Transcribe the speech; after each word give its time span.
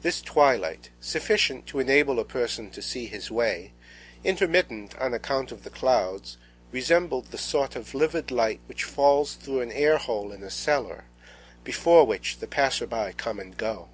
This 0.00 0.20
twilight, 0.20 0.90
sufficient 0.98 1.68
to 1.68 1.78
enable 1.78 2.18
a 2.18 2.24
person 2.24 2.68
to 2.72 2.82
see 2.82 3.06
his 3.06 3.30
way, 3.30 3.72
intermittent 4.24 4.98
on 4.98 5.14
account 5.14 5.52
of 5.52 5.62
the 5.62 5.70
clouds, 5.70 6.36
resembled 6.72 7.26
the 7.26 7.38
sort 7.38 7.76
of 7.76 7.94
livid 7.94 8.32
light 8.32 8.58
which 8.66 8.82
falls 8.82 9.34
through 9.34 9.60
an 9.60 9.70
air 9.70 9.98
hole 9.98 10.32
in 10.32 10.42
a 10.42 10.50
cellar, 10.50 11.04
before 11.62 12.04
which 12.04 12.38
the 12.38 12.48
passers 12.48 12.88
by 12.88 13.12
come 13.12 13.38
and 13.38 13.56
go. 13.56 13.88